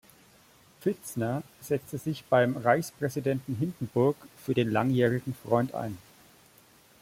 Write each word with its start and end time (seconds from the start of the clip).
Pfitzner 0.79 1.43
setzte 1.59 1.99
sich 1.99 2.25
beim 2.25 2.57
Reichspräsidenten 2.57 3.53
Hindenburg 3.55 4.15
für 4.43 4.55
den 4.55 4.71
langjährigen 4.71 5.35
Freund 5.35 5.75
ein. 5.75 5.95